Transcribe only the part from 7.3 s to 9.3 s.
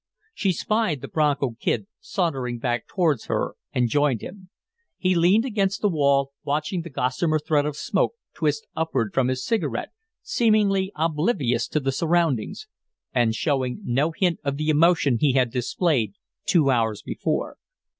thread of smoke twist upward from